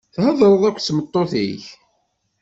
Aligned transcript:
Theḍṛeḍ 0.15 0.61
akked 0.69 0.83
tmeṭṭut-ik? 0.83 1.63